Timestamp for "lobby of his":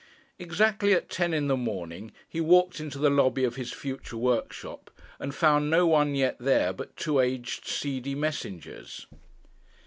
3.11-3.71